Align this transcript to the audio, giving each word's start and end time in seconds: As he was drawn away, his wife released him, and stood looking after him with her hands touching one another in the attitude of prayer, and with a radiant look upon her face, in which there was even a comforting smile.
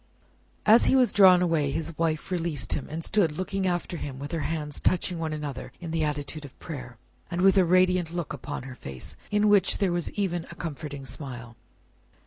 As 0.65 0.85
he 0.87 0.95
was 0.95 1.13
drawn 1.13 1.43
away, 1.43 1.69
his 1.69 1.95
wife 1.95 2.31
released 2.31 2.73
him, 2.73 2.87
and 2.89 3.05
stood 3.05 3.33
looking 3.37 3.67
after 3.67 3.97
him 3.97 4.17
with 4.17 4.31
her 4.31 4.39
hands 4.39 4.79
touching 4.79 5.19
one 5.19 5.31
another 5.31 5.71
in 5.79 5.91
the 5.91 6.03
attitude 6.03 6.43
of 6.43 6.57
prayer, 6.57 6.97
and 7.29 7.41
with 7.41 7.55
a 7.55 7.65
radiant 7.65 8.11
look 8.11 8.33
upon 8.33 8.63
her 8.63 8.73
face, 8.73 9.15
in 9.29 9.47
which 9.47 9.77
there 9.77 9.91
was 9.91 10.09
even 10.13 10.47
a 10.49 10.55
comforting 10.55 11.05
smile. 11.05 11.55